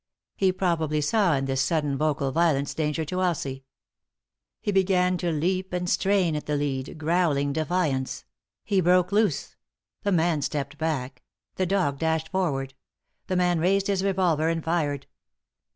He 0.35 0.51
probably 0.51 0.99
saw 0.99 1.35
in 1.35 1.45
this 1.45 1.61
sudden 1.61 1.95
vocal 1.95 2.31
violence 2.31 2.73
danger 2.73 3.05
to 3.05 3.21
Elsie. 3.21 3.65
He 4.59 4.71
began 4.71 5.15
to 5.19 5.31
leap 5.31 5.73
and 5.73 5.87
strain 5.87 6.35
at 6.35 6.47
the 6.47 6.55
lead, 6.55 6.97
growling 6.97 7.53
defiance. 7.53 8.25
He 8.63 8.81
broke 8.81 9.11
loose. 9.11 9.57
The 10.01 10.11
man 10.11 10.41
stepped 10.41 10.79
back. 10.79 11.21
The 11.57 11.67
dog 11.67 11.99
dashed 11.99 12.29
forward. 12.29 12.73
The 13.27 13.35
man 13.35 13.59
raised 13.59 13.85
his 13.85 14.03
revolver 14.03 14.49
and 14.49 14.63
fired. 14.63 15.05